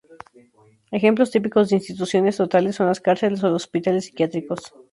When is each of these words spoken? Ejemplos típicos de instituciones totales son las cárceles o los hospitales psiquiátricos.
Ejemplos 0.91 1.29
típicos 1.29 1.69
de 1.69 1.75
instituciones 1.75 2.35
totales 2.37 2.75
son 2.75 2.87
las 2.87 3.01
cárceles 3.01 3.43
o 3.43 3.49
los 3.49 3.61
hospitales 3.61 4.05
psiquiátricos. 4.05 4.73